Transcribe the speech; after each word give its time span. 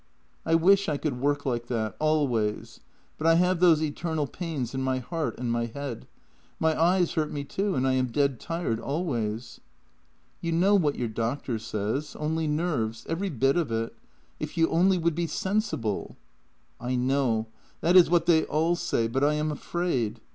"I 0.47 0.55
wish 0.55 0.89
I 0.89 0.97
could 0.97 1.21
work 1.21 1.45
like 1.45 1.67
that— 1.67 1.95
always— 1.99 2.79
but 3.19 3.27
I 3.27 3.35
have 3.35 3.59
those 3.59 3.83
eternal 3.83 4.25
pains 4.25 4.73
in 4.73 4.81
my 4.81 4.97
heart 4.97 5.37
and 5.37 5.51
my 5.51 5.67
head. 5.67 6.07
My 6.59 6.75
eyes 6.75 7.13
hurt 7.13 7.31
me 7.31 7.43
too, 7.43 7.75
and 7.75 7.87
I 7.87 7.93
am 7.93 8.07
dead 8.07 8.39
tired 8.39 8.79
always."" 8.79 9.59
You 10.41 10.53
know 10.53 10.73
what 10.73 10.95
your 10.95 11.07
doctor 11.07 11.59
says— 11.59 12.15
only 12.19 12.47
nerves— 12.47 13.05
every 13.09 13.29
bit 13.29 13.57
of 13.57 13.71
it. 13.71 13.95
If 14.39 14.57
you 14.57 14.69
only 14.69 14.97
would 14.97 15.13
be 15.13 15.27
sensible! 15.27 16.17
""I 16.81 16.95
know. 16.95 17.45
That 17.81 17.95
is 17.95 18.09
what 18.09 18.25
they 18.25 18.45
all 18.45 18.75
say, 18.75 19.07
but 19.07 19.23
I 19.23 19.35
am 19.35 19.51
afraid. 19.51 20.19